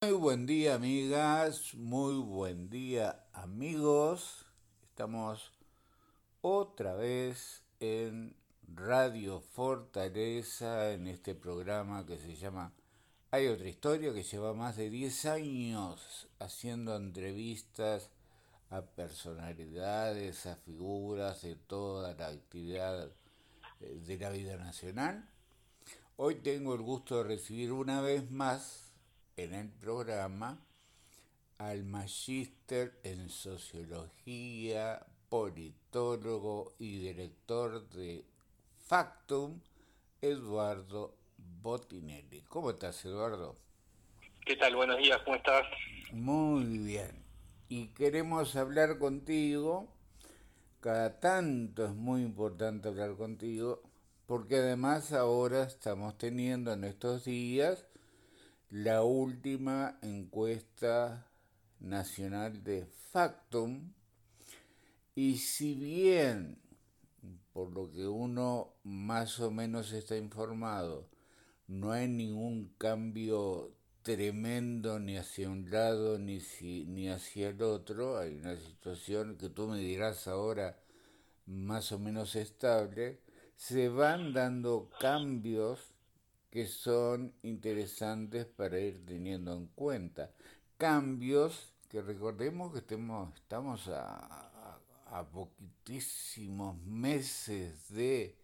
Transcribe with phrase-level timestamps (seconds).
[0.00, 4.46] Muy buen día amigas, muy buen día amigos.
[4.84, 5.50] Estamos
[6.40, 12.72] otra vez en Radio Fortaleza en este programa que se llama
[13.32, 18.10] Hay otra historia que lleva más de 10 años haciendo entrevistas
[18.70, 23.10] a personalidades, a figuras de toda la actividad
[23.80, 25.28] eh, de la vida nacional.
[26.14, 28.87] Hoy tengo el gusto de recibir una vez más
[29.38, 30.58] en el programa
[31.58, 38.24] al magíster en sociología, politólogo y director de
[38.86, 39.60] Factum,
[40.20, 41.14] Eduardo
[41.62, 42.42] Botinelli.
[42.48, 43.54] ¿Cómo estás, Eduardo?
[44.44, 44.74] ¿Qué tal?
[44.74, 45.66] Buenos días, ¿cómo estás?
[46.10, 47.22] Muy bien.
[47.68, 49.86] Y queremos hablar contigo.
[50.80, 53.82] Cada tanto es muy importante hablar contigo,
[54.26, 57.87] porque además ahora estamos teniendo en estos días
[58.70, 61.26] la última encuesta
[61.80, 63.92] nacional de Factum.
[65.14, 66.58] Y si bien
[67.52, 71.08] por lo que uno más o menos está informado
[71.68, 78.36] no hay ningún cambio tremendo ni hacia un lado ni, ni hacia el otro, hay
[78.36, 80.78] una situación que tú me dirás ahora
[81.44, 83.20] más o menos estable,
[83.56, 85.80] se van dando cambios
[86.50, 90.30] que son interesantes para ir teniendo en cuenta.
[90.76, 98.36] Cambios que recordemos que estemos, estamos a, a, poquitísimos meses de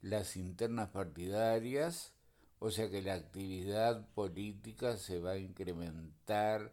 [0.00, 2.12] las internas partidarias,
[2.60, 6.72] o sea que la actividad política se va a incrementar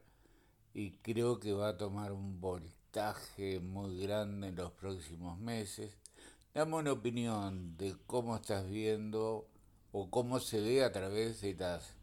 [0.73, 5.97] y creo que va a tomar un voltaje muy grande en los próximos meses.
[6.53, 9.47] Dame una opinión de cómo estás viendo
[9.97, 11.95] o cómo se ve a través de las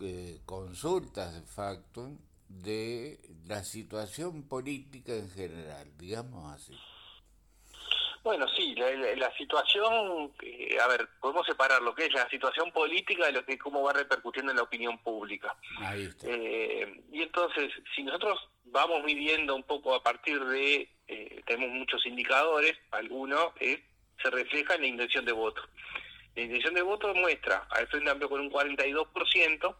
[0.00, 2.12] eh, consultas de facto
[2.48, 6.72] de la situación política en general, digamos así.
[8.22, 13.26] Bueno, sí, la, situación, eh, a ver, podemos separar lo que es la situación política
[13.26, 15.56] de lo que cómo va repercutiendo en la opinión pública.
[15.80, 16.28] Ahí está.
[16.28, 20.88] Eh, y entonces, si nosotros vamos midiendo un poco a partir de,
[21.44, 25.62] tenemos muchos indicadores, algunos se refleja en la intención de voto.
[26.36, 29.76] La intención de voto muestra al Frente Amplio con un 42%,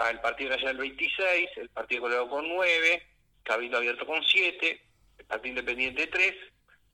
[0.00, 3.02] al Partido Nacional 26%, el Partido Colorado con 9%,
[3.44, 4.80] Cabildo Abierto con 7%,
[5.18, 6.34] el Partido Independiente 3%,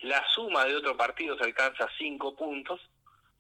[0.01, 2.81] la suma de otros partidos alcanza 5 puntos,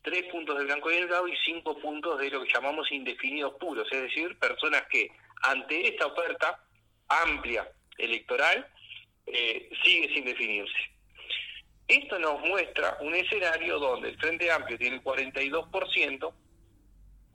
[0.02, 3.88] 3 puntos de Blanco y Delgado y 5 puntos de lo que llamamos indefinidos puros,
[3.92, 5.10] es decir, personas que
[5.42, 6.64] ante esta oferta
[7.08, 8.66] amplia electoral
[9.26, 10.89] eh, sigue sin definirse.
[11.90, 16.32] Esto nos muestra un escenario donde el Frente Amplio tiene el 42%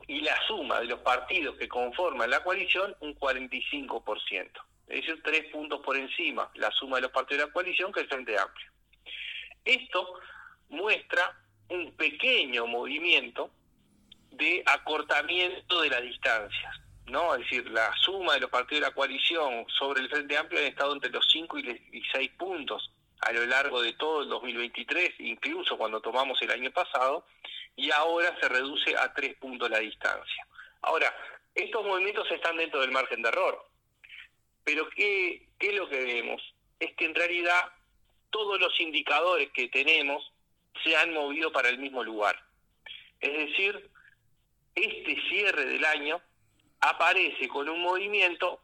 [0.08, 4.50] y la suma de los partidos que conforman la coalición un 45%.
[4.88, 8.00] Es decir, tres puntos por encima la suma de los partidos de la coalición que
[8.00, 8.72] el Frente Amplio.
[9.66, 10.22] Esto
[10.70, 11.38] muestra
[11.68, 13.52] un pequeño movimiento
[14.32, 16.80] de acortamiento de las distancias.
[17.08, 17.36] ¿no?
[17.36, 20.68] Es decir, la suma de los partidos de la coalición sobre el Frente Amplio han
[20.68, 22.90] estado entre los 5 y 6 puntos
[23.22, 27.26] a lo largo de todo el 2023, incluso cuando tomamos el año pasado,
[27.76, 30.48] y ahora se reduce a tres puntos la distancia.
[30.81, 31.14] Ahora,
[31.54, 33.66] estos movimientos están dentro del margen de error,
[34.64, 36.42] pero ¿qué, qué es lo que vemos?
[36.80, 37.72] Es que en realidad
[38.30, 40.31] todos los indicadores que tenemos
[40.84, 42.38] se han movido para el mismo lugar.
[43.22, 43.90] Es decir,
[44.75, 46.22] este cierre del año
[46.81, 48.59] aparece con un movimiento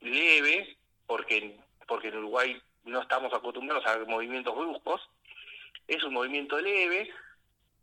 [0.00, 1.56] leve, porque,
[1.86, 5.00] porque en Uruguay no estamos acostumbrados a movimientos bruscos,
[5.86, 7.10] es un movimiento leve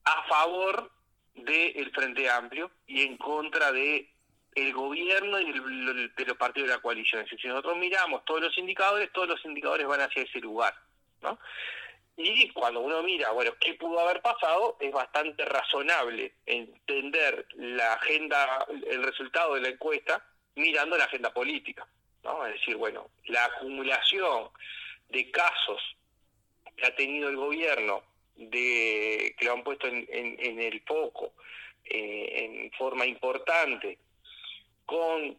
[0.06, 0.92] a favor
[1.36, 4.10] del Frente Amplio y en contra de
[4.56, 7.26] el gobierno y de los partidos de la coalición.
[7.28, 10.74] Si nosotros miramos todos los indicadores, todos los indicadores van hacia ese lugar.
[11.22, 11.40] ¿no?
[12.18, 18.66] Y cuando uno mira, bueno, qué pudo haber pasado, es bastante razonable entender la agenda,
[18.88, 21.88] el resultado de la encuesta, mirando la agenda política.
[22.24, 22.46] ¿no?
[22.46, 24.50] Es decir, bueno, la acumulación
[25.10, 25.82] de casos
[26.76, 28.04] que ha tenido el gobierno
[28.36, 31.34] de que lo han puesto en, en, el foco
[31.84, 33.98] eh, en forma importante
[34.86, 35.38] con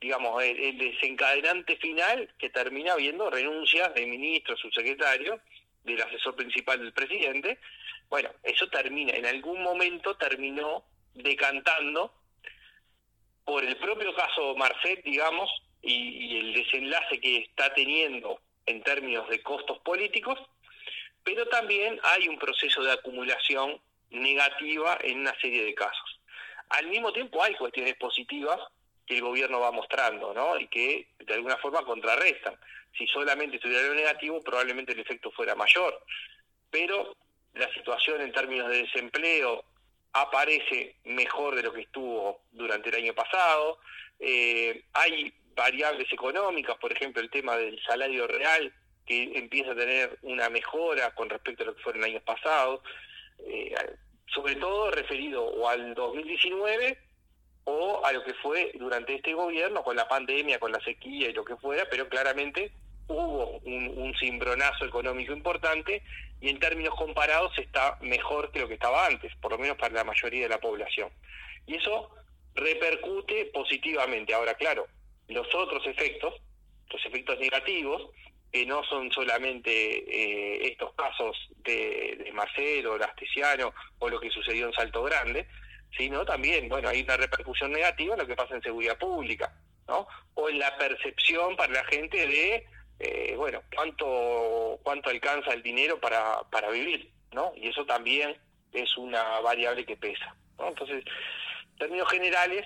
[0.00, 5.40] digamos el, desencadenante final que termina habiendo renuncias de ministros, subsecretarios,
[5.82, 7.58] del asesor principal del presidente,
[8.08, 10.84] bueno, eso termina, en algún momento terminó
[11.14, 12.12] decantando
[13.44, 15.50] por el propio caso Marcet, digamos,
[15.82, 20.38] y el desenlace que está teniendo en términos de costos políticos,
[21.22, 23.80] pero también hay un proceso de acumulación
[24.10, 26.20] negativa en una serie de casos.
[26.70, 28.58] Al mismo tiempo hay cuestiones positivas
[29.06, 30.58] que el gobierno va mostrando, ¿no?
[30.58, 32.58] Y que de alguna forma contrarrestan.
[32.96, 36.00] Si solamente estuviera lo negativo, probablemente el efecto fuera mayor.
[36.70, 37.16] Pero
[37.54, 39.64] la situación en términos de desempleo
[40.12, 43.78] aparece mejor de lo que estuvo durante el año pasado.
[44.18, 48.72] Eh, hay variables económicas, por ejemplo, el tema del salario real,
[49.06, 52.80] que empieza a tener una mejora con respecto a lo que fue en años pasados,
[53.46, 53.74] eh,
[54.26, 56.98] sobre todo referido o al 2019
[57.64, 61.32] o a lo que fue durante este gobierno, con la pandemia, con la sequía y
[61.32, 62.72] lo que fuera, pero claramente
[63.08, 66.02] hubo un, un cimbronazo económico importante
[66.40, 69.94] y en términos comparados está mejor que lo que estaba antes, por lo menos para
[69.94, 71.10] la mayoría de la población.
[71.66, 72.10] Y eso
[72.54, 74.34] repercute positivamente.
[74.34, 74.86] Ahora, claro,
[75.28, 76.34] los otros efectos,
[76.90, 78.10] los efectos negativos,
[78.52, 84.66] que no son solamente eh, estos casos de, de Marcelo, Lastesiano o lo que sucedió
[84.66, 85.48] en Salto Grande,
[85.96, 89.52] sino también, bueno, hay una repercusión negativa en lo que pasa en seguridad pública,
[89.88, 90.06] ¿no?
[90.34, 92.66] O en la percepción para la gente de,
[93.00, 97.52] eh, bueno, cuánto cuánto alcanza el dinero para, para vivir, ¿no?
[97.56, 98.36] Y eso también
[98.72, 100.68] es una variable que pesa, ¿no?
[100.68, 102.64] Entonces, en términos generales,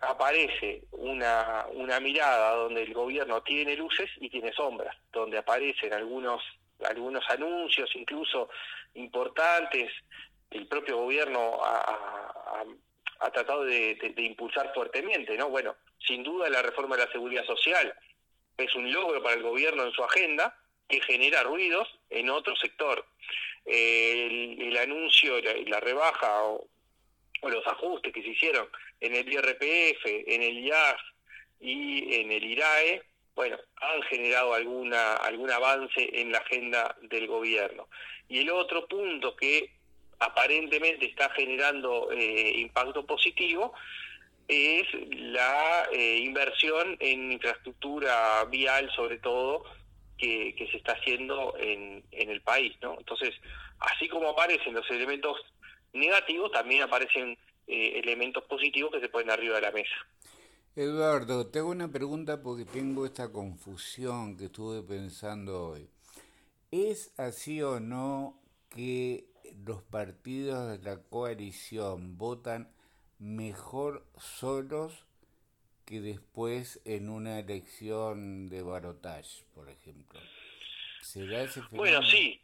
[0.00, 6.42] aparece una, una mirada donde el gobierno tiene luces y tiene sombras, donde aparecen algunos
[6.84, 8.48] algunos anuncios incluso
[8.94, 9.92] importantes
[10.50, 12.64] el propio gobierno ha,
[13.20, 15.48] ha, tratado de, impulsar fuertemente, ¿no?
[15.48, 17.94] Bueno, sin duda la reforma de la seguridad social
[18.58, 23.06] es un logro para el gobierno en su agenda que genera ruidos en otro sector.
[23.64, 26.66] el, anuncio, la, la rebaja o,
[27.42, 28.66] o, los ajustes que se hicieron
[29.00, 30.96] en el IRPF, en el IAS
[31.60, 33.02] y en el IRAE,
[33.34, 37.88] bueno, han generado alguna algún avance en la agenda del gobierno.
[38.28, 39.70] Y el otro punto que
[40.18, 43.72] aparentemente está generando eh, impacto positivo
[44.48, 49.64] es la eh, inversión en infraestructura vial, sobre todo,
[50.18, 52.76] que, se está haciendo en, en el país.
[52.80, 52.96] ¿no?
[52.98, 53.34] Entonces,
[53.80, 55.36] así como aparecen los elementos
[55.92, 59.94] negativos, también aparecen eh, elementos positivos que se ponen arriba de la mesa.
[60.74, 65.88] Eduardo, tengo una pregunta porque tengo esta confusión que estuve pensando hoy.
[66.70, 68.40] ¿Es así o no
[68.70, 69.26] que
[69.66, 72.72] los partidos de la coalición votan
[73.18, 75.04] mejor solos
[75.84, 80.20] que después en una elección de barotage, por ejemplo.
[81.02, 82.40] ¿Será ese Bueno, sí.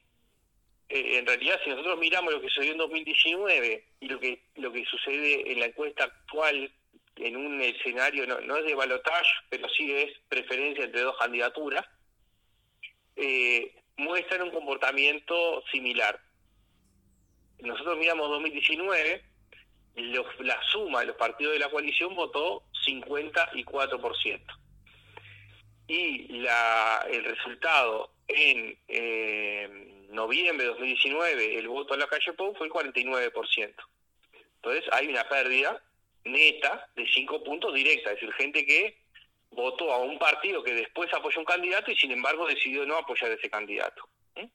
[0.89, 4.73] Eh, en realidad, si nosotros miramos lo que sucedió en 2019 y lo que lo
[4.73, 6.71] que sucede en la encuesta actual
[7.17, 11.85] en un escenario no, no es de balotage, pero sí es preferencia entre dos candidaturas,
[13.17, 16.21] eh, muestran un comportamiento similar
[17.61, 19.23] nosotros miramos 2019,
[19.97, 24.41] la suma de los partidos de la coalición votó 54%.
[25.89, 32.55] Y la, el resultado en eh, noviembre de 2019, el voto a la calle Pou
[32.55, 33.75] fue el 49%.
[34.57, 35.83] Entonces hay una pérdida
[36.25, 38.99] neta de 5 puntos directa, es decir, gente que
[39.51, 43.31] votó a un partido que después apoyó un candidato y sin embargo decidió no apoyar
[43.31, 44.09] a ese candidato.
[44.35, 44.49] ¿eh?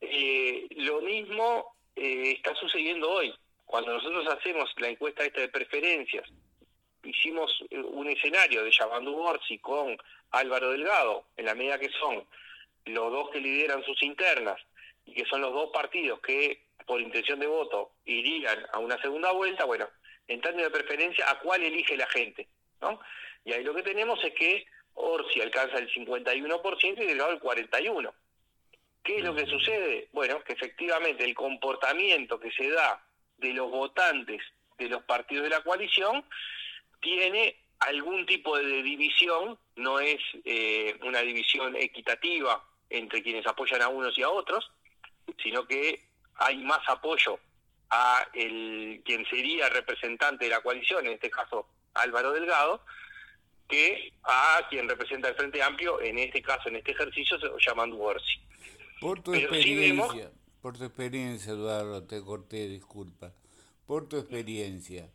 [0.00, 3.32] Eh, lo mismo eh, está sucediendo hoy.
[3.66, 6.28] Cuando nosotros hacemos la encuesta esta de preferencias,
[7.04, 9.96] hicimos eh, un escenario de Yamandu Borsi con
[10.32, 12.24] Álvaro Delgado, en la medida que son
[12.86, 14.60] los dos que lideran sus internas
[15.04, 19.32] y que son los dos partidos que por intención de voto irían a una segunda
[19.32, 19.88] vuelta, bueno,
[20.26, 22.48] en términos de preferencia, ¿a cuál elige la gente?
[22.80, 23.00] ¿no?
[23.44, 28.12] Y ahí lo que tenemos es que Orsi alcanza el 51% y Delgado el 41%.
[29.02, 30.08] ¿Qué es lo que sucede?
[30.12, 33.02] Bueno, que efectivamente el comportamiento que se da
[33.38, 34.42] de los votantes
[34.78, 36.24] de los partidos de la coalición
[37.00, 43.88] tiene algún tipo de división, no es eh, una división equitativa entre quienes apoyan a
[43.88, 44.70] unos y a otros,
[45.42, 47.38] sino que hay más apoyo
[47.90, 52.82] a el quien sería representante de la coalición, en este caso Álvaro Delgado,
[53.68, 58.40] que a quien representa el Frente Amplio, en este caso, en este ejercicio, llamando Orsi.
[59.00, 63.32] Por tu experiencia, por tu experiencia, Eduardo, te corté, disculpa.
[63.86, 65.08] Por tu experiencia,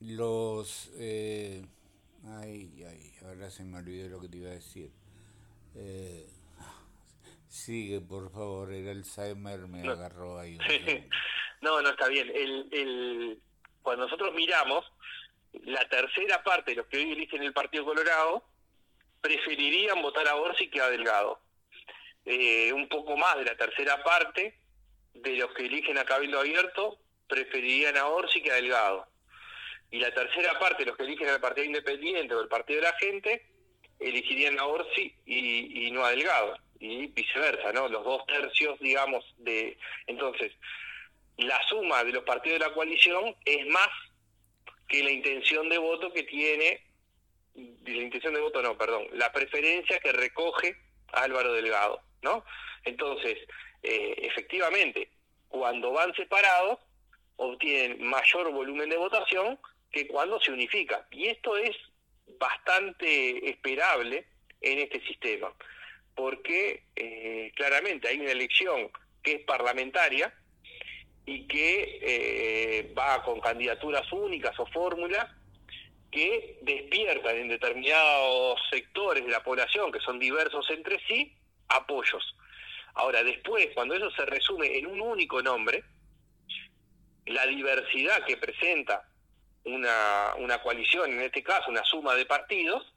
[0.00, 0.90] los...
[0.96, 1.64] Eh,
[2.26, 4.90] ay, ay, ahora se me olvidó lo que te iba a decir.
[5.76, 6.26] Eh,
[7.50, 10.56] sigue, por favor, el Alzheimer me agarró ahí.
[11.60, 12.30] no, no está bien.
[12.34, 13.38] El, el,
[13.82, 14.90] cuando nosotros miramos,
[15.64, 18.44] la tercera parte de los que hoy eligen el Partido Colorado
[19.20, 21.40] preferirían votar a Orsi que a Delgado
[22.24, 24.54] eh, un poco más de la tercera parte
[25.14, 29.06] de los que eligen a Cabildo Abierto preferirían a Orsi que a Delgado.
[29.90, 32.96] y la tercera parte, los que eligen al Partido Independiente o el Partido de la
[32.98, 33.46] Gente,
[33.98, 37.88] elegirían a Orsi y, no a Delgado, y viceversa, ¿no?
[37.88, 39.78] Los dos tercios, digamos, de...
[40.06, 40.52] Entonces,
[41.36, 43.88] la suma de los partidos de la coalición es más
[44.88, 46.80] que la intención de voto que tiene,
[47.54, 50.76] la intención de voto no, perdón, la preferencia que recoge
[51.12, 52.44] Álvaro Delgado, ¿no?
[52.84, 53.38] Entonces,
[53.82, 55.10] eh, efectivamente,
[55.48, 56.78] cuando van separados,
[57.36, 59.58] obtienen mayor volumen de votación
[59.92, 61.06] que cuando se unifica.
[61.10, 61.76] Y esto es
[62.38, 64.26] bastante esperable
[64.60, 65.52] en este sistema,
[66.14, 68.90] porque eh, claramente hay una elección
[69.22, 70.32] que es parlamentaria
[71.26, 75.26] y que eh, va con candidaturas únicas o fórmulas
[76.10, 81.32] que despiertan en determinados sectores de la población, que son diversos entre sí,
[81.68, 82.34] apoyos.
[82.94, 85.84] Ahora, después, cuando eso se resume en un único nombre,
[87.26, 89.08] la diversidad que presenta
[89.64, 92.92] una, una coalición, en este caso una suma de partidos,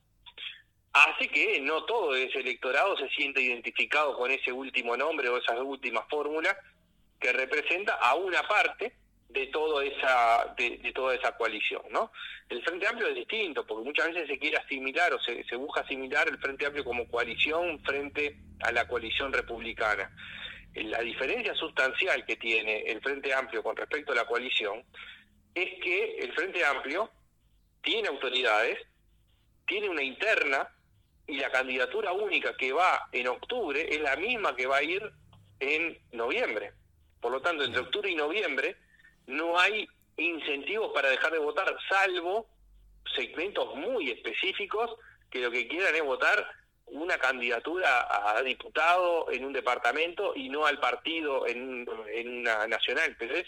[0.94, 5.60] hace que no todo ese electorado se sienta identificado con ese último nombre o esas
[5.60, 6.56] últimas fórmulas
[7.20, 8.96] que representa a una parte
[9.30, 12.12] de toda esa de, toda esa coalición no
[12.50, 16.28] el frente amplio es distinto porque muchas veces se quiere asimilar o se busca asimilar
[16.28, 20.12] el frente amplio como coalición frente a la coalición republicana.
[20.76, 24.84] La diferencia sustancial que tiene el frente amplio con respecto a la coalición
[25.54, 27.12] es que el Frente Amplio
[27.84, 28.80] tiene autoridades,
[29.68, 30.68] tiene una interna
[31.28, 35.02] y la candidatura única que va en octubre es la misma que va a ir
[35.60, 36.74] en noviembre.
[37.22, 38.76] Por lo tanto, entre octubre y noviembre
[39.28, 39.88] no hay
[40.18, 42.48] incentivos para dejar de votar, salvo
[43.16, 44.96] segmentos muy específicos
[45.30, 46.46] que lo que quieran es votar
[46.86, 53.16] una candidatura a diputado en un departamento y no al partido en, en una nacional.
[53.18, 53.46] Pero es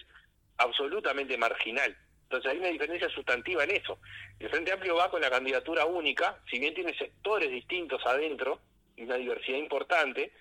[0.58, 1.96] absolutamente marginal.
[2.25, 4.00] Entonces hay una diferencia sustantiva en eso.
[4.39, 8.60] El Frente Amplio va con la candidatura única, si bien tiene sectores distintos adentro,
[8.96, 10.32] y una diversidad importante,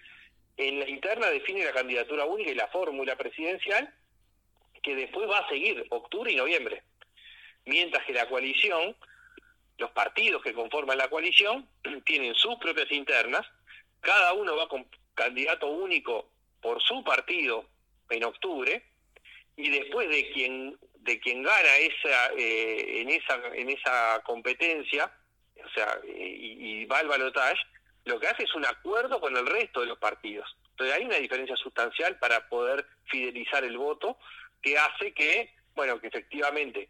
[0.56, 3.92] en la interna define la candidatura única y la fórmula presidencial,
[4.82, 6.82] que después va a seguir octubre y noviembre.
[7.66, 8.96] Mientras que la coalición,
[9.78, 11.68] los partidos que conforman la coalición,
[12.06, 13.46] tienen sus propias internas,
[14.00, 16.30] cada uno va con candidato único
[16.62, 17.66] por su partido
[18.08, 18.82] en octubre,
[19.56, 25.10] y después de quien de quien gana esa eh, en esa en esa competencia
[25.64, 27.60] o sea y, va al balotaje
[28.04, 31.16] lo que hace es un acuerdo con el resto de los partidos entonces hay una
[31.16, 34.18] diferencia sustancial para poder fidelizar el voto
[34.62, 36.88] que hace que bueno que efectivamente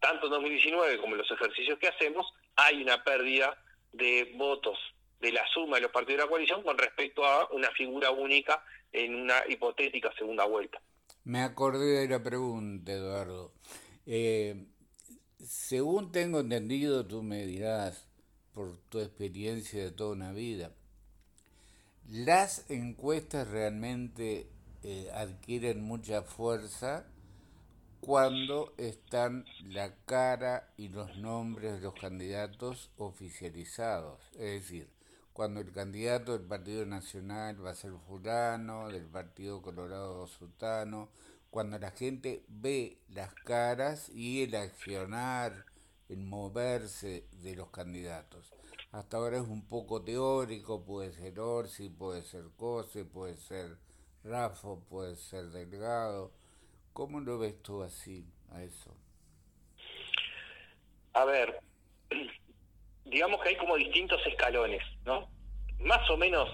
[0.00, 3.56] tanto en 2019 como en los ejercicios que hacemos hay una pérdida
[3.92, 4.78] de votos
[5.20, 8.62] de la suma de los partidos de la coalición con respecto a una figura única
[8.92, 10.80] en una hipotética segunda vuelta.
[11.28, 13.52] Me acordé de la pregunta, Eduardo.
[14.06, 14.64] Eh,
[15.44, 18.06] según tengo entendido, tú me dirás,
[18.54, 20.72] por tu experiencia de toda una vida,
[22.08, 24.48] las encuestas realmente
[24.82, 27.04] eh, adquieren mucha fuerza
[28.00, 34.18] cuando están la cara y los nombres de los candidatos oficializados.
[34.32, 34.88] Es decir,
[35.38, 41.10] cuando el candidato del Partido Nacional va a ser fulano, del Partido Colorado Sutano,
[41.48, 45.64] cuando la gente ve las caras y el accionar,
[46.08, 48.52] el moverse de los candidatos.
[48.90, 53.78] Hasta ahora es un poco teórico, puede ser Orsi, puede ser Cose, puede ser
[54.24, 56.32] Rafo, puede ser Delgado.
[56.92, 58.92] ¿Cómo lo ves tú así, a eso?
[61.12, 61.60] A ver,
[63.10, 65.28] digamos que hay como distintos escalones, ¿no?
[65.80, 66.48] Más o menos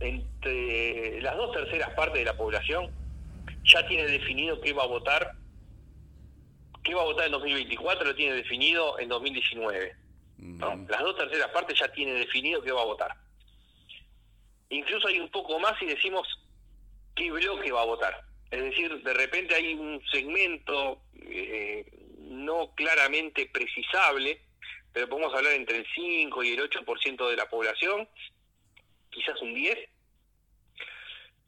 [0.00, 2.90] entre las dos terceras partes de la población
[3.64, 5.32] ya tiene definido qué va a votar,
[6.82, 9.96] qué va a votar en 2024 lo tiene definido en 2019.
[10.38, 13.14] Las dos terceras partes ya tienen definido qué va a votar.
[14.70, 16.26] Incluso hay un poco más y decimos
[17.16, 18.24] qué bloque va a votar.
[18.50, 21.84] Es decir, de repente hay un segmento eh,
[22.20, 24.40] no claramente precisable
[24.92, 28.08] pero podemos hablar entre el 5 y el 8% de la población,
[29.10, 29.78] quizás un 10,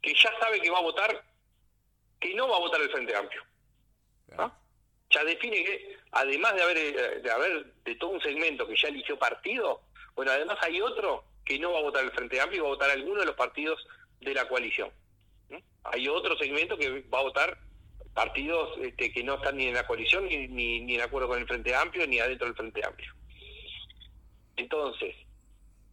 [0.01, 1.23] que ya sabe que va a votar,
[2.19, 3.43] que no va a votar el Frente Amplio.
[5.09, 9.19] Ya define que, además de haber, de haber de todo un segmento que ya eligió
[9.19, 9.81] partido,
[10.15, 12.75] bueno, además hay otro que no va a votar el Frente Amplio y va a
[12.75, 13.85] votar alguno de los partidos
[14.21, 14.89] de la coalición.
[15.83, 17.57] Hay otro segmento que va a votar
[18.13, 21.39] partidos este, que no están ni en la coalición, ni, ni, ni en acuerdo con
[21.39, 23.13] el Frente Amplio, ni adentro del Frente Amplio.
[24.55, 25.15] Entonces,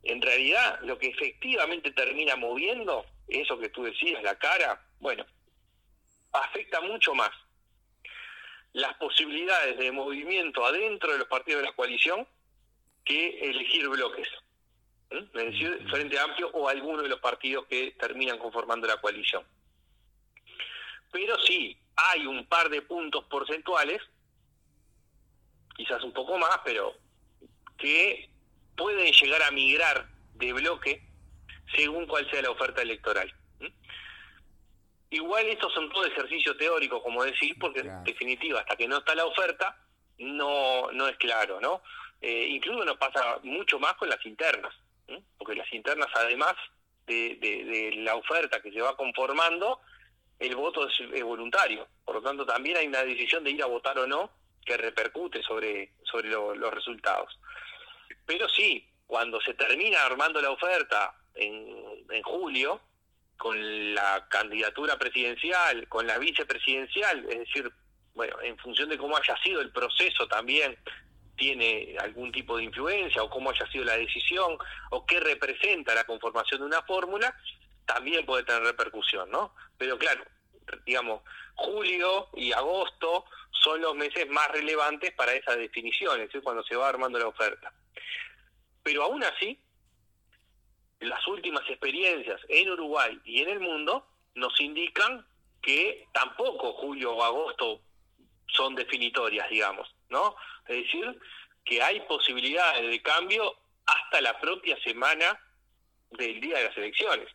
[0.02, 5.24] en realidad, lo que efectivamente termina moviendo, eso que tú decías, la cara, bueno,
[6.32, 7.30] afecta mucho más
[8.72, 12.26] las posibilidades de movimiento adentro de los partidos de la coalición
[13.04, 14.28] que elegir bloques.
[15.10, 19.42] Es decir, Frente Amplio o alguno de los partidos que terminan conformando la coalición.
[21.10, 24.02] Pero sí, hay un par de puntos porcentuales,
[25.74, 26.94] quizás un poco más, pero
[27.78, 28.28] que
[28.78, 31.02] pueden llegar a migrar de bloque
[31.76, 33.34] según cuál sea la oferta electoral.
[35.10, 39.14] Igual estos son todo ejercicio teórico, como decís, porque en definitiva, hasta que no está
[39.14, 39.76] la oferta,
[40.18, 41.82] no, no es claro, ¿no?
[42.20, 44.74] Eh, incluso nos pasa mucho más con las internas,
[45.38, 46.54] porque las internas, además
[47.06, 49.80] de, de, la oferta que se va conformando,
[50.38, 51.86] el voto es, voluntario.
[52.04, 54.30] Por lo tanto, también hay una decisión de ir a votar o no
[54.64, 57.38] que repercute sobre, sobre los resultados.
[58.26, 62.80] Pero sí, cuando se termina armando la oferta en, en julio,
[63.38, 67.72] con la candidatura presidencial, con la vicepresidencial, es decir,
[68.14, 70.76] bueno, en función de cómo haya sido el proceso también
[71.36, 74.58] tiene algún tipo de influencia o cómo haya sido la decisión
[74.90, 77.32] o qué representa la conformación de una fórmula,
[77.86, 79.54] también puede tener repercusión, ¿no?
[79.78, 80.24] Pero claro,
[80.84, 81.22] digamos,
[81.54, 86.88] julio y agosto son los meses más relevantes para esa definición, es cuando se va
[86.88, 87.72] armando la oferta.
[88.82, 89.58] Pero aún así,
[91.00, 95.26] las últimas experiencias en Uruguay y en el mundo nos indican
[95.60, 97.80] que tampoco julio o agosto
[98.46, 100.34] son definitorias, digamos, ¿no?
[100.66, 101.18] Es decir,
[101.64, 103.56] que hay posibilidades de cambio
[103.86, 105.38] hasta la propia semana
[106.10, 107.28] del día de las elecciones.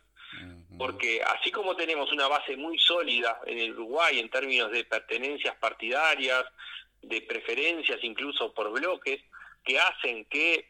[0.78, 5.54] Porque así como tenemos una base muy sólida en el Uruguay en términos de pertenencias
[5.56, 6.44] partidarias,
[7.02, 9.20] de preferencias incluso por bloques,
[9.64, 10.66] que hacen que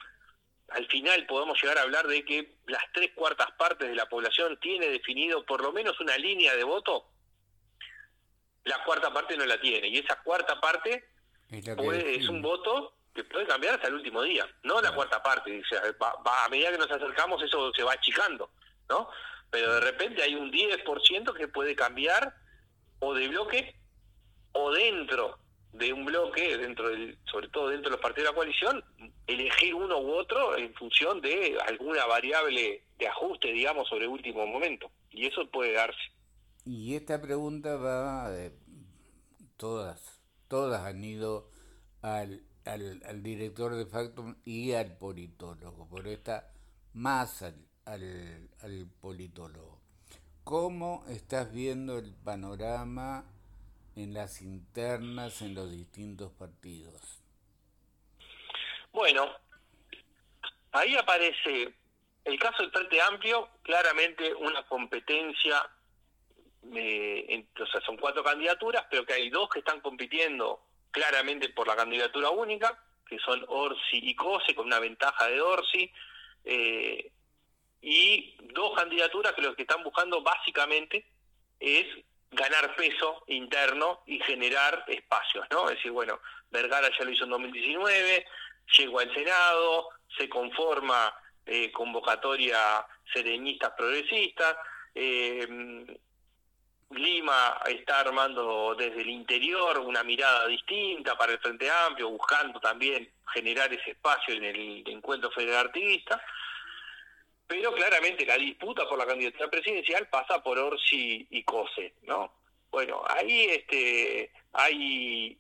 [0.71, 4.59] al final podemos llegar a hablar de que las tres cuartas partes de la población
[4.61, 7.07] tiene definido por lo menos una línea de voto,
[8.65, 9.89] la cuarta parte no la tiene.
[9.89, 11.05] Y esa cuarta parte
[11.51, 15.63] es, un voto que puede cambiar hasta el último día, no la cuarta parte.
[16.01, 18.51] a medida que nos acercamos eso se va achicando,
[18.89, 19.09] ¿no?
[19.55, 22.35] Pero de repente hay un 10% que puede cambiar
[22.99, 23.77] o de bloque
[24.51, 25.39] o dentro
[25.73, 28.85] de un bloque, dentro del, sobre todo dentro de los partidos de la coalición,
[29.29, 34.91] elegir uno u otro en función de alguna variable de ajuste, digamos, sobre último momento.
[35.13, 36.03] Y eso puede darse.
[36.65, 38.59] Y esta pregunta va, de,
[39.57, 41.49] todas, todas han ido
[42.03, 46.51] al, al, director de facto y al politólogo, pero esta
[46.93, 47.45] más
[47.87, 49.81] al, al, politólogo.
[50.45, 53.25] ¿Cómo estás viendo el panorama
[53.97, 57.23] en las internas en los distintos partidos?
[58.93, 59.29] Bueno,
[60.73, 61.75] ahí aparece
[62.25, 65.69] el caso del Frente Amplio, claramente una competencia,
[66.75, 71.67] eh, o sea, son cuatro candidaturas, pero que hay dos que están compitiendo claramente por
[71.67, 75.93] la candidatura única, que son Orsi y Cose, con una ventaja de Orsi,
[76.45, 77.13] eh,
[77.87, 81.05] y dos candidaturas que lo que están buscando básicamente
[81.61, 81.85] es
[82.31, 85.69] ganar peso interno y generar espacios, ¿no?
[85.69, 86.19] Es decir, bueno,
[86.51, 88.27] Vergara ya lo hizo en 2019,
[88.79, 94.57] llegó al Senado, se conforma eh, convocatoria serenistas progresistas,
[94.95, 95.87] eh,
[96.91, 103.11] Lima está armando desde el interior una mirada distinta para el Frente Amplio, buscando también
[103.33, 106.23] generar ese espacio en el encuentro federal artista.
[107.47, 112.33] Pero claramente la disputa por la candidatura presidencial pasa por Orsi y Cose, ¿no?
[112.71, 115.39] Bueno, ahí este hay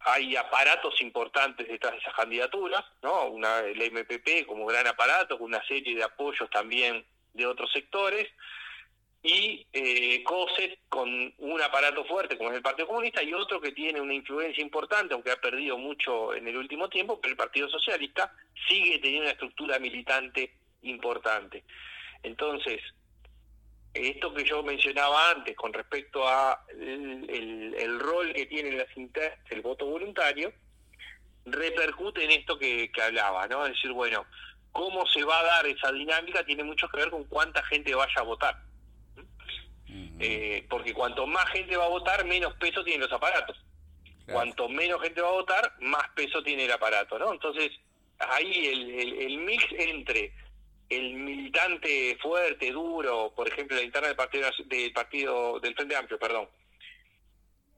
[0.00, 3.26] hay aparatos importantes detrás de esas candidaturas, ¿no?
[3.26, 8.28] Una, el MPP como gran aparato, con una serie de apoyos también de otros sectores,
[9.24, 13.72] y eh, COSET con un aparato fuerte como es el Partido Comunista y otro que
[13.72, 17.66] tiene una influencia importante, aunque ha perdido mucho en el último tiempo, pero el Partido
[17.70, 18.30] Socialista
[18.68, 20.52] sigue teniendo una estructura militante
[20.84, 21.64] importante.
[22.22, 22.80] Entonces,
[23.94, 29.62] esto que yo mencionaba antes con respecto a el, rol que tiene las internas, el
[29.62, 30.52] voto voluntario,
[31.46, 33.64] repercute en esto que, hablaba, ¿no?
[33.66, 34.26] Es decir, bueno,
[34.72, 38.14] cómo se va a dar esa dinámica tiene mucho que ver con cuánta gente vaya
[38.16, 38.56] a votar.
[40.18, 43.56] Eh, porque cuanto más gente va a votar, menos peso tienen los aparatos.
[44.26, 47.32] Cuanto menos gente va a votar, más peso tiene el aparato, ¿no?
[47.32, 47.70] Entonces,
[48.18, 50.32] ahí el, el mix entre
[50.88, 56.18] el militante fuerte, duro, por ejemplo, la interna del partido del partido del Frente Amplio,
[56.18, 56.48] perdón.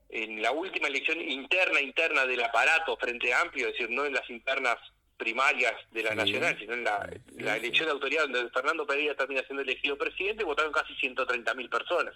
[0.09, 4.29] En la última elección interna interna del aparato Frente Amplio, es decir, no en las
[4.31, 4.77] internas
[5.17, 9.63] primarias de la nacional, sino en la, elección de autoridad donde Fernando Pereira termina siendo
[9.63, 12.15] elegido presidente, votaron casi 130.000 personas.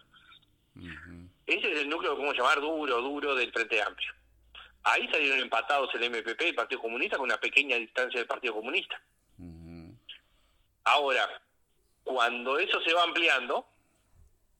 [1.46, 4.12] Ese es el núcleo podemos llamar duro, duro del Frente Amplio.
[4.84, 8.54] Ahí salieron empatados el MPP y el Partido Comunista con una pequeña distancia del Partido
[8.54, 9.00] Comunista.
[10.90, 11.40] Ahora,
[12.02, 13.64] cuando eso se va ampliando,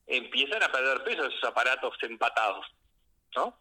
[0.07, 2.65] empiezan a perder peso esos aparatos empatados,
[3.35, 3.57] ¿no?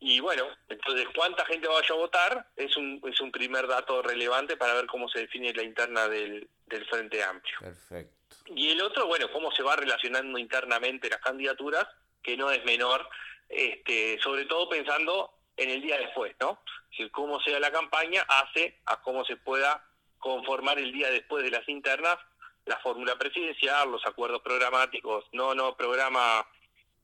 [0.00, 2.46] Y bueno, entonces, ¿cuánta gente vaya a votar?
[2.56, 6.48] Es un, es un primer dato relevante para ver cómo se define la interna del,
[6.66, 7.58] del Frente Amplio.
[7.60, 8.36] Perfecto.
[8.46, 11.86] Y el otro, bueno, cómo se va relacionando internamente las candidaturas,
[12.22, 13.06] que no es menor,
[13.48, 16.62] este, sobre todo pensando en el día después, ¿no?
[16.96, 19.86] Si cómo sea la campaña hace a cómo se pueda
[20.22, 22.16] conformar el día después de las internas
[22.64, 26.46] la fórmula presidencial, los acuerdos programáticos, no, no programa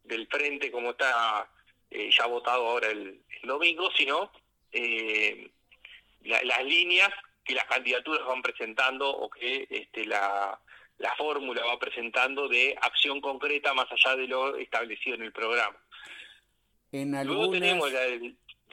[0.04, 1.50] del frente como está
[1.90, 4.30] eh, ya votado ahora el, domingo, sino
[4.72, 5.50] eh,
[6.22, 7.08] las líneas
[7.44, 10.60] que las candidaturas van presentando o que este, la,
[10.98, 15.76] la fórmula va presentando de acción concreta más allá de lo establecido en el programa.
[16.92, 17.50] En algunas...
[17.50, 17.90] tenemos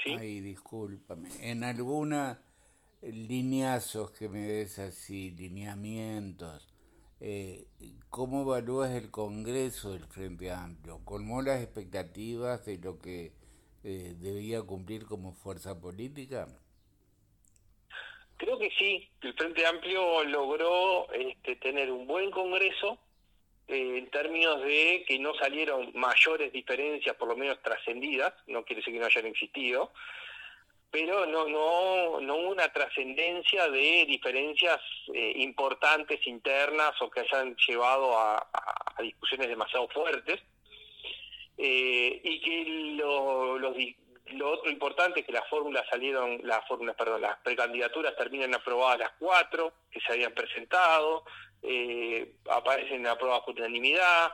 [0.04, 1.30] Ay, discúlpame.
[1.42, 2.40] En alguna
[3.12, 6.68] lineazos que me des así, lineamientos,
[7.22, 7.66] eh,
[8.10, 11.00] ¿cómo evalúas el Congreso del Frente Amplio?
[11.06, 13.32] ¿Colmó las expectativas de lo que
[13.84, 16.48] eh, debía cumplir como fuerza política?
[18.38, 23.00] Creo que sí, el Frente Amplio logró este, tener un buen Congreso
[23.68, 28.82] eh, en términos de que no salieron mayores diferencias, por lo menos trascendidas, no quiere
[28.82, 29.92] decir que no hayan existido,
[30.92, 34.80] pero no no no una trascendencia de diferencias
[35.14, 38.48] eh, importantes internas o que hayan llevado a,
[39.00, 40.42] discusiones demasiado fuertes.
[41.58, 43.74] Eh, y que lo, lo,
[44.52, 49.12] otro importante es que las fórmulas salieron las fórmulas perdón las precandidaturas terminan aprobadas las
[49.18, 51.24] cuatro que se habían presentado
[51.62, 54.34] eh, aparecen aprobadas por unanimidad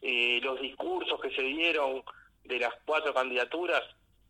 [0.00, 2.04] los discursos que se dieron
[2.44, 3.82] de las cuatro candidaturas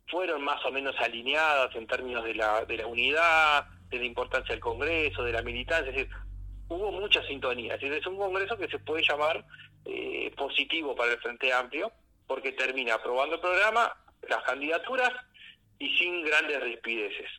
[0.07, 4.53] fueron más o menos alineadas en términos de la, de la unidad, de la importancia
[4.53, 6.09] del Congreso, de la militancia, es decir,
[6.67, 7.75] hubo mucha sintonía.
[7.75, 9.43] Es, decir, es un Congreso que se puede llamar
[9.85, 11.91] eh, positivo para el Frente Amplio,
[12.27, 13.95] porque termina aprobando el programa,
[14.27, 15.11] las candidaturas
[15.79, 17.29] y sin grandes rispideces.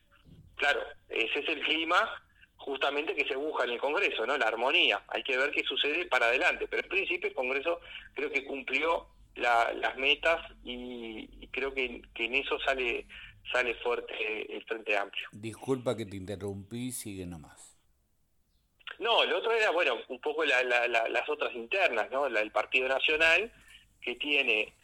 [0.56, 2.22] Claro, ese es el clima
[2.56, 4.36] justamente que se busca en el Congreso, ¿no?
[4.36, 5.02] La armonía.
[5.08, 6.66] Hay que ver qué sucede para adelante.
[6.68, 7.80] Pero en principio el Congreso
[8.14, 13.06] creo que cumplió las metas y, creo que, en eso sale
[13.52, 15.28] sale fuerte el Frente Amplio.
[15.30, 17.78] Disculpa que te interrumpí, sigue nomás.
[18.98, 22.28] No, lo otro era, bueno, un poco las otras internas, ¿no?
[22.28, 23.52] La del Partido Nacional,
[24.00, 24.74] que tiene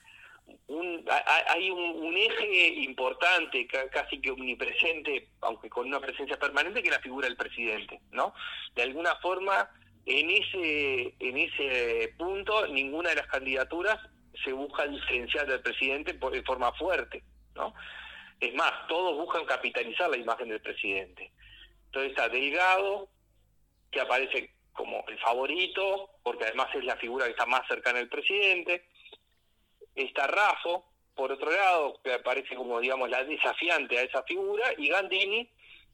[0.67, 1.05] un,
[1.49, 7.01] hay un, eje importante, casi que omnipresente, aunque con una presencia permanente, que es la
[7.03, 8.35] figura del presidente, ¿no?
[8.75, 9.71] De alguna forma,
[10.07, 13.99] en ese, en ese punto, ninguna de las candidaturas
[14.45, 17.23] se busca diferenciar del presidente de forma fuerte,
[17.55, 17.75] ¿no?
[18.41, 21.31] Es más, todos buscan capitalizar la imagen del presidente.
[21.87, 23.09] Entonces está Delgado,
[23.91, 28.09] que aparece como el favorito, porque además es la figura que está más cercana al
[28.09, 28.87] presidente.
[29.95, 34.89] Está Rafo, por otro lado, que aparece como, digamos, la desafiante a esa figura, y
[34.89, 35.49] Gandini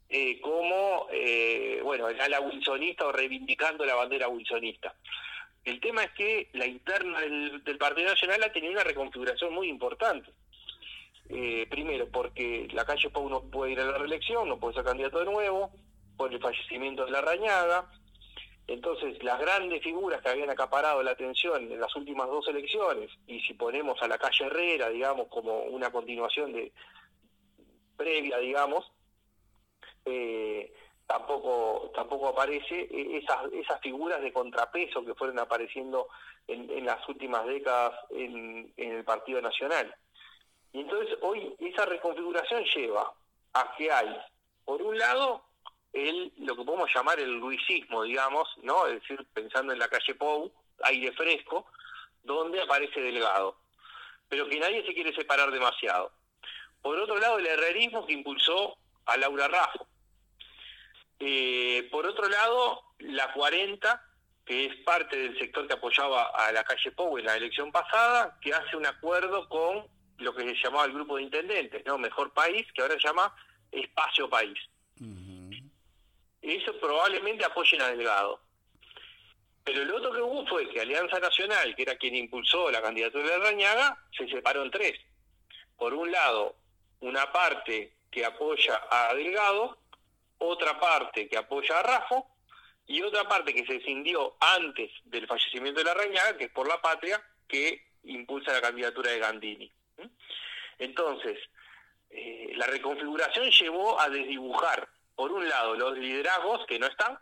[0.08, 4.94] eh, como, eh, bueno, el ala wilsonista o reivindicando la bandera wilsonista.
[5.64, 10.32] El tema es que la interna del, Partido Nacional ha tenido una reconfiguración muy importante.
[11.28, 14.84] Eh, primero, porque la calle Pau no puede ir a la reelección, no puede ser
[14.84, 15.70] candidato de nuevo,
[16.16, 17.90] por el fallecimiento de la Rañaga.
[18.66, 23.40] Entonces, las grandes figuras que habían acaparado la atención en las últimas dos elecciones, y
[23.40, 26.72] si ponemos a la calle Herrera, digamos, como una continuación de
[27.96, 28.90] previa, digamos,
[30.04, 30.72] eh,
[31.08, 36.08] tampoco tampoco aparece e, esas esas figuras de contrapeso que fueron apareciendo
[36.46, 39.92] en, las últimas décadas en, el Partido Nacional.
[40.72, 43.10] Y entonces hoy esa reconfiguración lleva
[43.54, 44.14] a que hay
[44.66, 45.42] por un lado
[45.94, 50.14] el lo que podemos llamar el luisismo digamos no es decir pensando en la calle
[50.14, 50.52] Pou
[50.84, 51.66] aire fresco
[52.22, 53.56] donde aparece Delgado.
[54.28, 56.12] Pero que nadie se quiere separar demasiado.
[56.82, 59.86] Por otro lado el herrerismo que impulsó a Laura Raffo
[61.20, 64.02] eh, por otro lado, la 40,
[64.44, 68.38] que es parte del sector que apoyaba a la calle Pou en la elección pasada,
[68.40, 69.86] que hace un acuerdo con
[70.18, 71.98] lo que se llamaba el grupo de intendentes, ¿no?
[71.98, 73.34] Mejor País, que ahora se llama
[73.70, 74.58] Espacio País.
[76.40, 78.40] Eso probablemente apoyen a Delgado.
[79.64, 83.28] Pero lo otro que hubo fue que Alianza Nacional, que era quien impulsó la candidatura
[83.28, 84.98] de Rañaga, se separó en tres.
[85.76, 86.56] Por un lado,
[87.00, 89.78] una parte que apoya a Delgado
[90.38, 92.26] otra parte que apoya a Rafo
[92.86, 96.66] y otra parte que se cindió antes del fallecimiento de la Reñaga, que es por
[96.66, 99.72] la patria, que impulsa la candidatura de Gandini.
[100.78, 101.38] Entonces,
[102.10, 107.18] eh, la reconfiguración llevó a desdibujar, por un lado, los liderazgos que no están,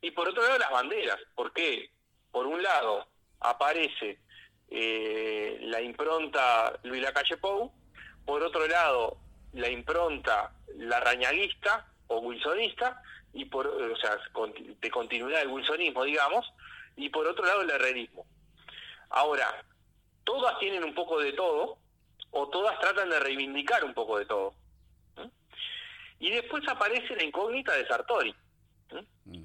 [0.00, 1.18] y por otro lado, las banderas.
[1.34, 1.90] ¿Por qué?
[2.32, 3.06] Por un lado,
[3.40, 4.18] aparece
[4.70, 7.72] eh, la impronta Luis Lacalle Pou,
[8.24, 9.18] por otro lado,
[9.52, 14.18] la impronta la rañaguista o wilsonista, y por, o sea,
[14.80, 16.46] de continuidad del wilsonismo, digamos,
[16.96, 18.26] y por otro lado el herrerismo.
[19.10, 19.64] Ahora,
[20.24, 21.78] todas tienen un poco de todo,
[22.30, 24.54] o todas tratan de reivindicar un poco de todo.
[26.18, 28.34] Y después aparece la incógnita de Sartori.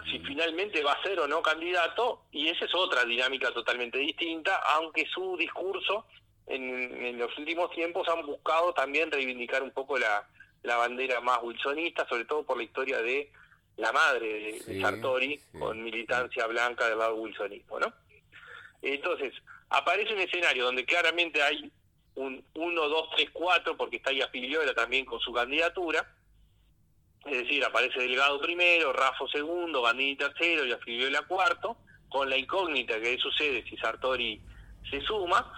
[0.10, 4.58] Si finalmente va a ser o no candidato, y esa es otra dinámica totalmente distinta,
[4.76, 6.06] aunque su discurso
[6.48, 10.28] en, los últimos tiempos han buscado también reivindicar un poco la,
[10.64, 13.32] bandera más wilsonista, sobre todo por la historia de
[13.78, 17.94] la madre de, Sartori, con militancia blanca del lado wilsonismo, ¿no?
[18.82, 19.34] Entonces,
[19.70, 21.72] aparece un escenario donde claramente hay
[22.16, 26.06] un 1, 2, 3, 4, porque está ahí Filiola también con su candidatura,
[27.26, 31.78] es decir, aparece Delgado primero, Rafo segundo, Bandini tercero y Afiliola cuarto,
[32.10, 34.42] con la incógnita que sucede si Sartori
[34.90, 35.52] se suma,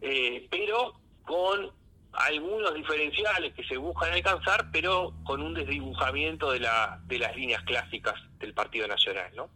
[0.00, 1.70] eh, pero con
[2.16, 7.62] algunos diferenciales que se buscan alcanzar, pero con un desdibujamiento de, la, de las líneas
[7.64, 9.50] clásicas del Partido Nacional, ¿no?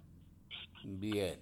[0.84, 1.40] Bien.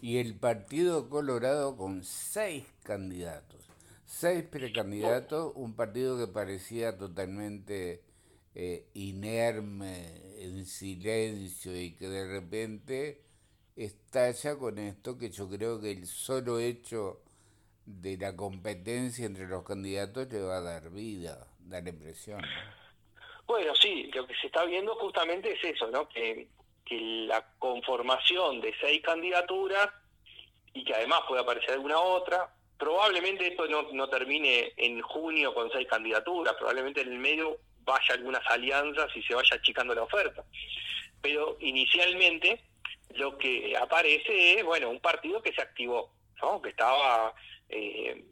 [0.00, 3.68] Y el Partido Colorado con seis candidatos,
[4.04, 8.04] seis precandidatos, un partido que parecía totalmente
[8.54, 13.22] eh, inerme, en silencio y que de repente
[13.76, 17.22] estalla con esto que yo creo que el solo hecho
[17.88, 22.42] de la competencia entre los candidatos le va a dar vida, da la impresión.
[23.46, 26.06] Bueno, sí, lo que se está viendo justamente es eso, ¿no?
[26.08, 26.48] Que,
[26.84, 29.88] que la conformación de seis candidaturas
[30.74, 35.70] y que además puede aparecer alguna otra, probablemente esto no, no termine en junio con
[35.72, 40.44] seis candidaturas, probablemente en el medio vaya algunas alianzas y se vaya achicando la oferta.
[41.22, 42.60] Pero inicialmente
[43.14, 46.60] lo que aparece es, bueno, un partido que se activó, ¿no?
[46.60, 47.34] que estaba,
[47.68, 48.24] eh,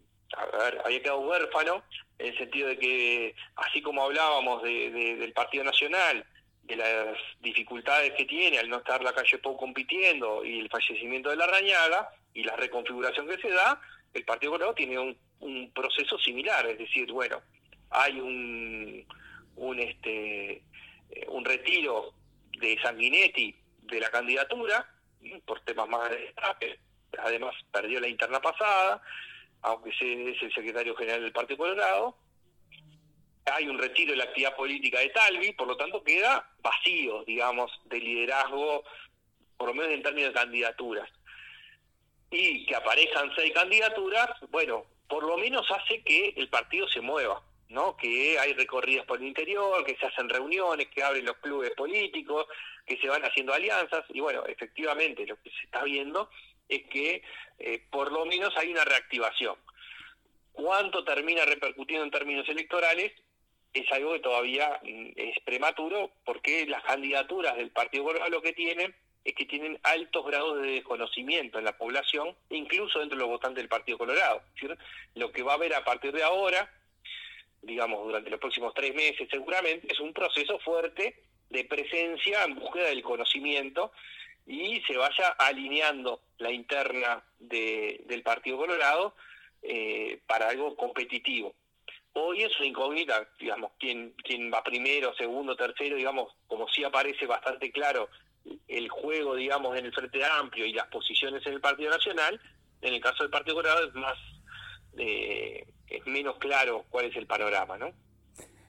[0.85, 1.83] había quedado huérfano,
[2.19, 6.25] en el sentido de que, así como hablábamos de, del Partido Nacional,
[6.65, 11.31] de las dificultades que tiene al no estar la calle Pou compitiendo y el fallecimiento
[11.31, 13.81] de la Rañaga y la reconfiguración que se da,
[14.13, 15.17] el Partido Colorado tiene un,
[15.73, 17.41] proceso similar, es decir, bueno,
[17.91, 19.07] hay un,
[19.57, 20.63] un este
[21.29, 22.15] un retiro
[22.59, 24.89] de Sanguinetti de la candidatura
[25.45, 26.11] por temas más
[27.19, 29.03] además perdió la interna pasada
[29.63, 32.17] aunque es el secretario general del Partido Colorado
[33.47, 37.71] hay un retiro de la actividad política de Talvi por lo tanto queda vacío digamos
[37.85, 38.85] de liderazgo
[39.57, 41.09] por lo menos en términos de candidaturas
[42.31, 47.43] y que aparezcan seis candidaturas bueno por lo menos hace que el partido se mueva
[47.69, 47.97] ¿no?
[47.97, 52.47] que hay recorridas por el interior, que se hacen reuniones, que abren los clubes políticos,
[52.87, 56.31] que se van haciendo alianzas, y bueno, efectivamente lo que se está viendo
[56.69, 57.23] es que
[57.59, 59.57] eh, por lo menos hay una reactivación.
[60.53, 63.13] ¿Cuánto termina repercutiendo en términos electorales?
[63.73, 68.53] Es algo que todavía mm, es prematuro, porque las candidaturas del Partido Colorado lo que
[68.53, 73.31] tienen es que tienen altos grados de desconocimiento en la población, incluso dentro de los
[73.31, 74.43] votantes del Partido Colorado.
[75.15, 76.71] Lo que va a haber a partir de ahora
[77.67, 81.17] digamos, durante los próximos tres meses seguramente, es un proceso fuerte
[81.51, 83.93] de presencia en búsqueda del conocimiento
[84.47, 89.15] y se vaya alineando la interna de, del Partido Colorado
[89.63, 91.55] eh, para algo competitivo.
[92.13, 97.27] Hoy es una incógnita, digamos, quién, quién va primero, segundo, tercero, digamos, como sí aparece
[97.27, 98.09] bastante claro
[98.69, 102.41] el juego, digamos, en el Frente Amplio y las posiciones en el Partido Nacional,
[102.81, 104.17] en el caso del Partido Colorado es más
[104.97, 107.93] eh, es menos claro cuál es el panorama, ¿no?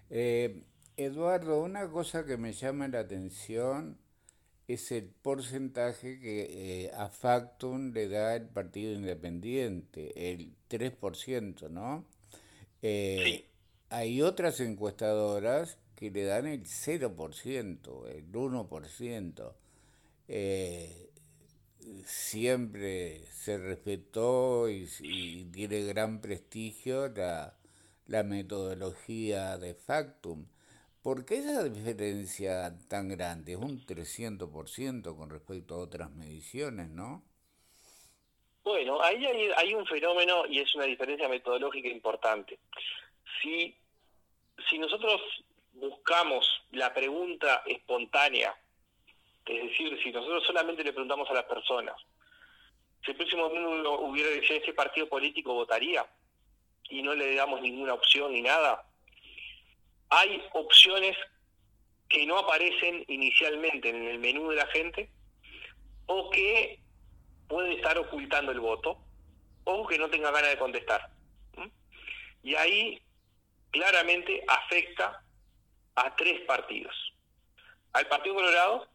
[0.10, 0.63] Eh,
[0.98, 4.00] Eduardo, una cosa que me llama la atención
[4.68, 12.06] es el porcentaje que eh, a Factum le da el Partido Independiente, el 3%, ¿no?
[12.82, 13.46] sí.
[13.90, 19.54] Hay otras encuestadoras que le dan el 0%, el 1%.
[20.28, 21.10] Eh,
[22.06, 24.88] siempre se respetó y,
[25.54, 27.58] tiene gran prestigio la,
[28.08, 30.46] la, metodología de Factum.
[31.08, 33.54] ¿Por qué esa diferencia tan grande?
[33.54, 37.24] Es un 300% con respecto a otras mediciones, ¿no?
[38.65, 42.60] Bueno, ahí hay, hay un fenómeno y es una diferencia metodológica importante.
[43.41, 43.74] Si,
[44.70, 45.22] si nosotros
[45.76, 48.54] buscamos la pregunta espontánea
[49.46, 51.96] es decir, si nosotros solamente le preguntamos a las personas,
[53.06, 56.06] si el próximo domingo hubiera ese partido político votaría
[56.89, 58.84] y no le damos ninguna opción ni nada,
[60.10, 61.17] hay opciones
[62.10, 65.10] que no aparecen inicialmente en el menú de la gente
[66.06, 66.80] o que
[67.48, 68.98] puede estar ocultando el voto
[69.65, 71.10] o que no tenga ganas de contestar.
[72.43, 73.02] Y ahí
[73.72, 75.22] claramente afecta
[75.96, 76.96] a tres partidos.
[77.93, 78.88] Al Partido Colorado,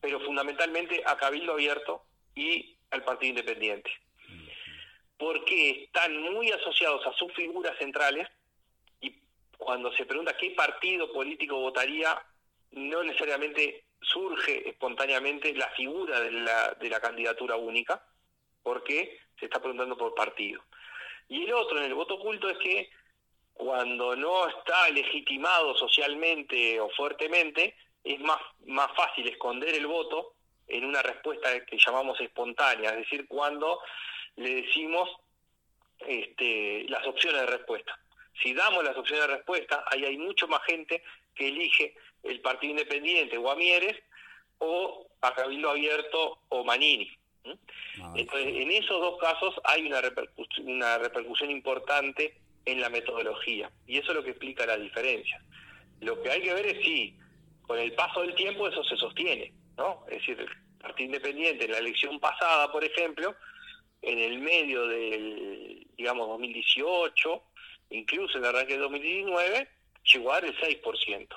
[0.00, 2.04] pero fundamentalmente a Cabildo Abierto
[2.34, 3.90] y al Partido Independiente.
[5.18, 8.28] Porque están muy asociados a sus figuras centrales
[9.58, 12.20] cuando se pregunta qué partido político votaría,
[12.72, 18.04] no necesariamente surge espontáneamente la figura de la, de la candidatura única,
[18.62, 20.62] porque se está preguntando por partido.
[21.28, 22.90] Y el otro, en el voto oculto, es que
[23.52, 30.34] cuando no está legitimado socialmente o fuertemente, es más, más fácil esconder el voto
[30.68, 33.80] en una respuesta que llamamos espontánea, es decir, cuando
[34.36, 35.08] le decimos
[36.00, 37.98] este, las opciones de respuesta.
[38.42, 41.02] Si damos las opciones de respuesta, ahí hay mucho más gente
[41.34, 43.96] que elige el Partido Independiente o a Mieres
[44.58, 47.10] o a Cabildo Abierto o Manini.
[47.44, 53.70] Ah, Entonces, en esos dos casos hay una repercusión, una repercusión importante en la metodología
[53.86, 55.40] y eso es lo que explica la diferencia.
[56.00, 57.16] Lo que hay que ver es si
[57.62, 60.04] con el paso del tiempo eso se sostiene, ¿no?
[60.08, 63.34] Es decir, el Partido Independiente en la elección pasada, por ejemplo,
[64.02, 67.42] en el medio del, digamos, 2018,
[67.90, 69.68] incluso en el arranque del 2019,
[70.12, 71.28] llegó a dar el 6%.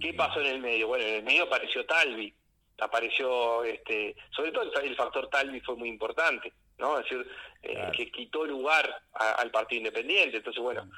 [0.00, 0.88] ¿Qué pasó en el medio?
[0.88, 2.32] Bueno, en el medio apareció Talvi,
[2.78, 6.98] apareció, este, sobre todo el, factor Talvi fue muy importante, ¿no?
[6.98, 7.26] Es decir,
[7.62, 10.38] eh, que quitó lugar al Partido Independiente.
[10.38, 10.88] Entonces, bueno,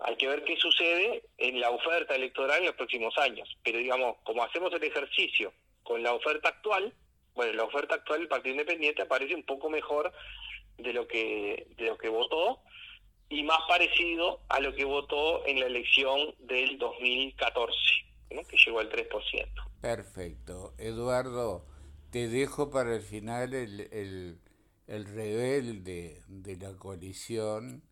[0.00, 3.56] hay que ver qué sucede en la oferta electoral en los próximos años.
[3.62, 6.92] Pero digamos, como hacemos el ejercicio con la oferta actual,
[7.34, 10.12] bueno, la oferta actual del Partido Independiente aparece un poco mejor
[10.76, 12.60] de lo que de lo que votó
[13.28, 17.76] y más parecido a lo que votó en la elección del 2014,
[18.28, 19.48] que llegó al 3%.
[19.80, 20.74] Perfecto.
[20.78, 21.64] Eduardo,
[22.10, 24.40] te dejo para el final el, el,
[24.86, 27.82] el rebelde de la coalición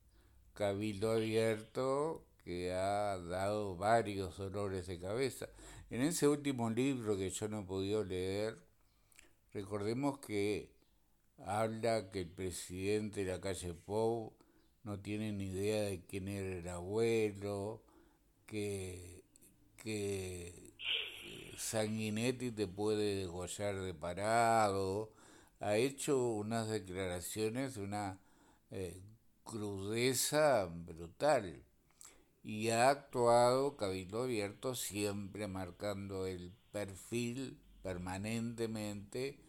[0.54, 5.48] Cabildo Abierto que ha dado varios dolores de cabeza.
[5.90, 8.56] En ese último libro que yo no he podido leer,
[9.52, 10.70] recordemos que
[11.44, 14.35] habla que el presidente de la calle Pou
[14.86, 17.82] no tiene ni idea de quién era el abuelo,
[18.46, 19.24] que,
[19.78, 20.72] que
[21.58, 25.10] Sanguinetti te puede degollar de parado,
[25.58, 28.20] ha hecho unas declaraciones, una
[28.70, 29.02] eh,
[29.42, 31.64] crudeza brutal.
[32.44, 39.40] Y ha actuado Cabildo Abierto siempre marcando el perfil permanentemente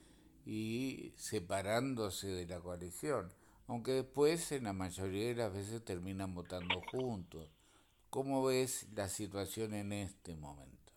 [0.47, 3.31] y separándose de la coalición,
[3.67, 7.49] aunque después en la mayoría de las veces terminan votando juntos.
[8.09, 10.93] ¿Cómo ves la situación en este momento?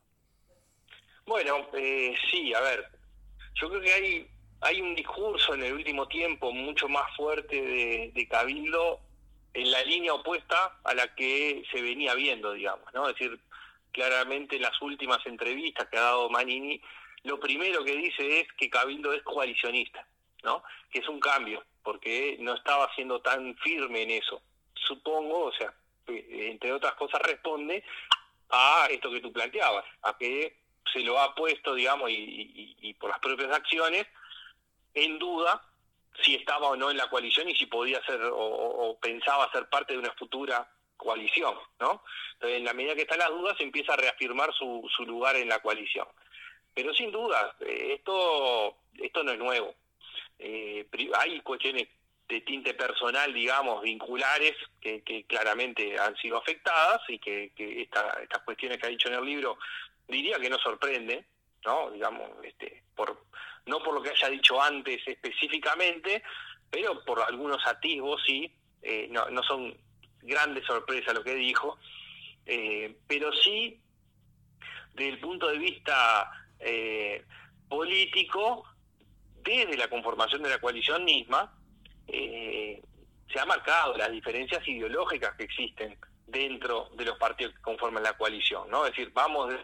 [1.26, 2.86] Bueno, eh, sí, a ver,
[3.54, 4.30] yo creo que hay
[4.60, 9.00] hay un discurso en el último tiempo mucho más fuerte de, Cabildo
[9.54, 13.08] en la línea opuesta a la que se venía viendo, digamos, ¿no?
[13.08, 13.40] Es decir,
[13.90, 16.80] claramente en las últimas entrevistas que ha dado Manini,
[17.24, 20.06] lo primero que dice es que Cabildo es coalicionista,
[20.44, 20.62] ¿no?
[20.90, 24.42] Que es un cambio, porque no estaba siendo tan firme en eso.
[24.74, 25.72] Supongo, o sea,
[26.06, 27.84] entre otras cosas responde
[28.50, 30.56] a esto que tú planteabas, a que
[30.92, 34.06] se lo ha puesto, digamos, y por las propias acciones,
[34.94, 35.62] en duda
[36.22, 39.92] si estaba o no en la coalición y si podía ser o, pensaba ser parte
[39.92, 42.02] de una futura coalición, ¿no?
[42.34, 45.48] Entonces, en la medida que están las dudas, empieza a reafirmar su, su lugar en
[45.48, 46.06] la coalición.
[46.74, 49.74] Pero sin duda, eh, esto, esto no es nuevo.
[50.42, 50.86] Eh,
[51.18, 51.86] hay cuestiones
[52.26, 58.42] de tinte personal, digamos, vinculares, que, claramente han sido afectadas y que, que esta, estas
[58.42, 59.58] cuestiones que ha dicho en el libro,
[60.08, 61.26] diría que no sorprende,
[61.64, 61.90] ¿no?
[61.90, 63.24] Digamos, este, por
[63.66, 66.22] no por lo que haya dicho antes específicamente,
[66.70, 68.50] pero por algunos atisbos sí,
[68.82, 69.76] eh, no, son
[70.22, 71.78] grandes sorpresas lo que dijo,
[72.46, 73.78] eh, pero sí,
[74.94, 76.30] desde el punto de vista
[77.68, 78.66] político,
[79.42, 81.52] desde la conformación de la coalición misma,
[82.06, 88.16] se ha marcado las diferencias ideológicas que existen dentro de los partidos que conforman la
[88.16, 88.84] coalición, ¿no?
[88.86, 89.58] Es decir, vamos de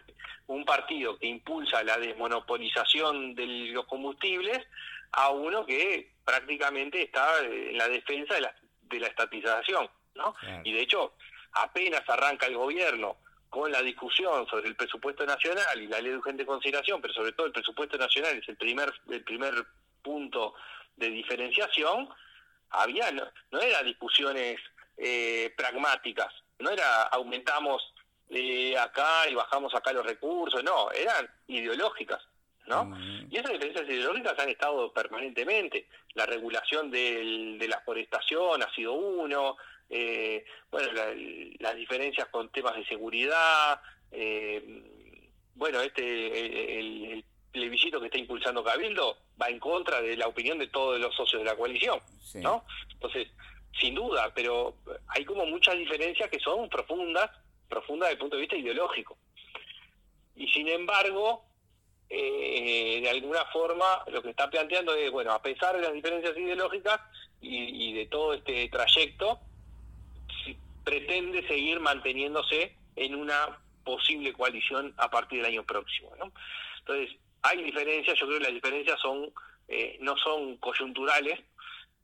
[0.47, 4.59] un partido que impulsa la desmonopolización de los combustibles
[5.11, 10.35] a uno que prácticamente está en la defensa de la, de la estatización, ¿no?
[10.63, 11.13] Y de hecho,
[11.53, 13.17] apenas arranca el gobierno
[13.49, 17.31] con la discusión sobre el presupuesto nacional y la ley de urgente consideración, pero sobre
[17.31, 19.65] todo el presupuesto nacional es el primer el primer
[20.01, 20.53] punto
[20.95, 22.09] de diferenciación,
[22.69, 24.59] había no, no eran discusiones
[24.97, 27.93] eh, pragmáticas, no era aumentamos
[28.29, 32.21] eh, acá y bajamos acá los recursos, no, eran ideológicas.
[32.65, 32.85] ¿no?
[32.85, 33.27] Mm.
[33.29, 35.87] Y esas diferencias ideológicas han estado permanentemente.
[36.15, 39.55] La regulación del, de la forestación ha sido uno,
[39.89, 40.91] eh, bueno,
[41.59, 43.81] las diferencias con temas de seguridad,
[44.11, 44.83] eh,
[45.55, 50.67] bueno, este el, plebiscito que está impulsando Cabildo va en contra de la opinión de
[50.67, 51.99] todos los socios de la coalición,
[52.35, 52.63] ¿no?
[52.91, 53.29] Entonces,
[53.79, 54.75] sin duda, pero
[55.07, 57.31] hay como muchas diferencias que son profundas,
[57.67, 59.17] profundas desde el punto de vista ideológico.
[60.35, 61.45] Y sin embargo,
[62.09, 66.37] eh, de alguna forma lo que está planteando es, bueno, a pesar de las diferencias
[66.37, 66.99] ideológicas
[67.41, 69.39] y, de todo este trayecto,
[70.87, 76.15] pretende seguir manteniéndose en una posible coalición a partir del año próximo.
[76.17, 76.31] ¿no?
[76.79, 79.29] Entonces, hay diferencias, yo creo que las diferencias son
[79.67, 81.41] eh, no son coyunturales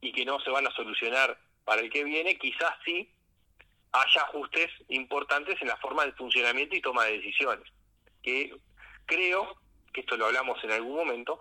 [0.02, 3.08] y que no se van a solucionar para el que viene, quizás sí
[3.92, 7.66] haya ajustes importantes en la forma de funcionamiento y toma de decisiones,
[8.22, 8.54] que
[9.06, 9.56] creo
[9.94, 11.40] que esto lo hablamos en algún momento,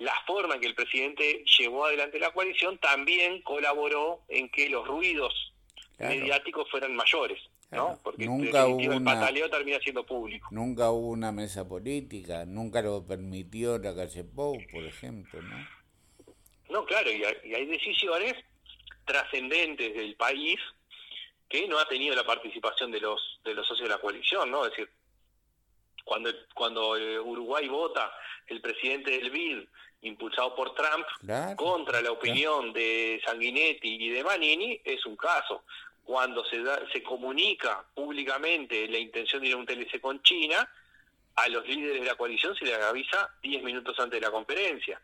[0.00, 4.86] la forma en que el presidente llevó adelante la coalición también colaboró en que los
[4.86, 5.53] ruidos
[5.98, 7.40] mediáticos fueran mayores.
[7.70, 7.98] ¿no?
[8.02, 10.48] Porque nunca hubo el pataleo termina siendo público.
[10.50, 15.68] Nunca hubo una mesa política, nunca lo permitió la calle Pou, por ejemplo, ¿no?
[16.70, 18.34] No, claro, y hay, y hay decisiones
[19.04, 20.58] trascendentes del país
[21.48, 24.64] que no ha tenido la participación de los de los socios de la coalición, ¿no?
[24.64, 24.88] Es decir,
[26.04, 28.12] cuando, cuando eh, Uruguay vota
[28.46, 29.58] el presidente del BID,
[30.04, 31.06] impulsado por Trump,
[31.56, 35.64] contra la opinión de Sanguinetti y de Manini, es un caso.
[36.04, 40.68] Cuando se, da, se comunica públicamente la intención de ir a un TLC con China,
[41.36, 45.00] a los líderes de la coalición se les avisa 10 minutos antes de la conferencia.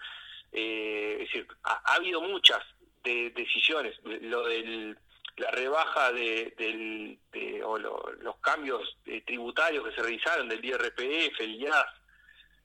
[0.52, 2.60] Eh, es decir, ha, habido muchas
[3.02, 3.96] decisiones.
[4.04, 4.96] Lo del
[5.40, 7.18] la rebaja de, del,
[7.64, 11.86] o los cambios eh, tributarios que se realizaron del IRPF, el IAS,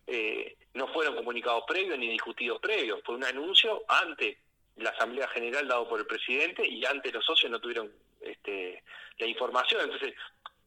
[0.08, 3.02] eh, no fueron comunicados previos ni discutidos previos.
[3.04, 4.38] Fue un anuncio ante
[4.78, 8.84] la Asamblea General dado por el presidente y ante los socios no tuvieron este,
[9.18, 9.82] la información.
[9.84, 10.14] Entonces,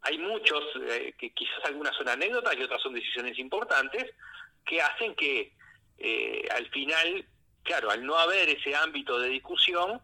[0.02, 4.06] hay muchos, eh, que quizás algunas son anécdotas y otras son decisiones importantes,
[4.66, 5.52] que hacen que
[6.54, 7.24] al final,
[7.64, 10.00] claro, al no haber ese ámbito de discusión,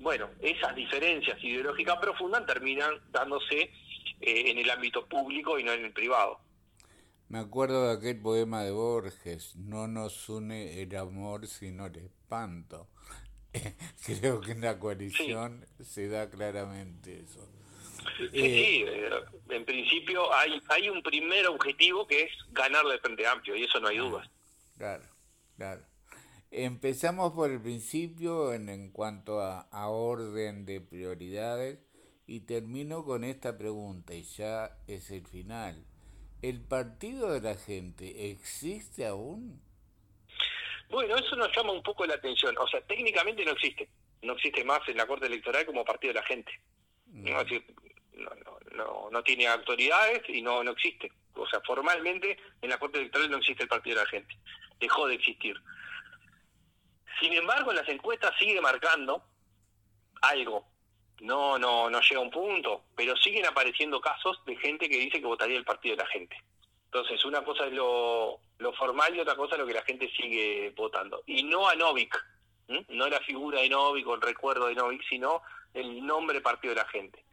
[0.00, 3.70] bueno, esas diferencias ideológicas profundas terminan dándose
[4.20, 6.40] eh, en el ámbito público y no en el privado.
[7.32, 12.90] Me acuerdo de aquel poema de Borges, no nos une el amor sino el espanto.
[14.04, 17.48] Creo que en la coalición se da claramente eso.
[18.18, 19.10] Sí, sí, eh,
[19.48, 23.80] en principio hay, hay un primer objetivo que es ganar de Frente Amplio y eso
[23.80, 24.28] no hay dudas.
[24.76, 25.04] Claro,
[25.56, 25.86] claro.
[26.50, 31.78] Empezamos por el principio en, en cuanto a, a, orden de prioridades
[32.26, 35.86] y termino con esta pregunta y ya es el final.
[36.42, 39.62] ¿El partido de la gente existe aún?
[40.88, 42.56] Bueno, eso nos llama un poco la atención.
[42.58, 43.88] O sea, técnicamente no existe.
[44.22, 46.52] No existe más en la Corte Electoral como partido de la gente.
[47.06, 51.12] No, no, no, no, tiene autoridades y no, no existe.
[51.34, 54.36] O sea, formalmente en la Corte Electoral no existe el partido de la gente.
[54.80, 55.56] Dejó de existir.
[57.20, 59.24] Sin embargo, en las encuestas sigue marcando
[60.22, 60.66] algo.
[61.20, 65.20] No, no, no llega a un punto, pero siguen apareciendo casos de gente que dice
[65.20, 66.36] que votaría el partido de la gente.
[66.86, 70.10] Entonces, una cosa es lo, lo formal y otra cosa es lo que la gente
[70.10, 71.22] sigue votando.
[71.26, 72.14] Y no a Novik,
[72.88, 75.42] no la figura de Novik o el recuerdo de Novik, sino
[75.74, 77.24] el nombre partido de la gente.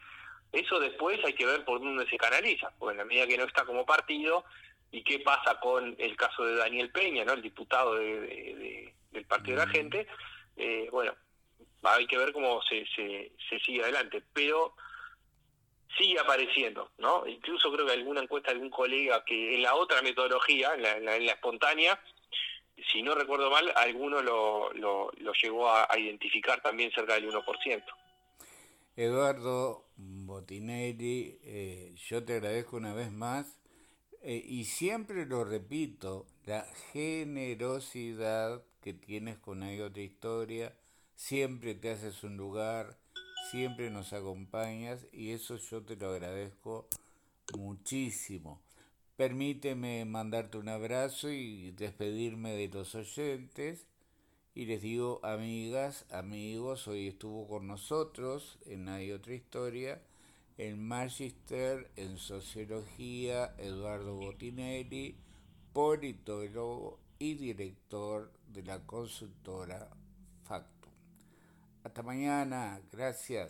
[0.52, 3.46] Eso después hay que ver por dónde se canaliza, porque en la medida que no
[3.46, 4.46] está como partido,
[4.92, 7.34] y qué pasa con el caso de Daniel Peña, ¿no?
[7.34, 10.08] el diputado de del Partido de la Gente,
[10.58, 11.14] eh, bueno,
[11.84, 14.74] hay que ver cómo se, se, sigue adelante, pero
[15.98, 17.26] sigue apareciendo, ¿no?
[17.28, 21.16] Incluso creo que alguna encuesta de algún colega que en la otra metodología, en la,
[21.16, 22.00] en la, espontánea,
[22.92, 25.12] si no recuerdo mal, alguno lo, lo,
[25.42, 27.84] llegó a, identificar también cerca del 1%.
[28.96, 33.60] Eduardo Botinelli, eh, yo te agradezco una vez más
[34.22, 40.76] eh, y siempre lo repito, la generosidad que tienes con hay otra historia,
[41.20, 42.98] siempre te haces un lugar,
[43.52, 46.88] siempre nos acompañas y eso yo te lo agradezco
[47.58, 48.62] muchísimo.
[49.18, 53.86] Permíteme mandarte un abrazo y despedirme de los oyentes.
[54.56, 60.02] Y les digo, amigas, amigos, hoy estuvo con nosotros en Hay otra historia,
[60.58, 65.18] el Magister en Sociología, Eduardo Botinelli,
[65.74, 69.90] politólogo y director de la consultora
[70.46, 70.79] Factum.
[71.84, 73.38] Hasta mañana, gracias.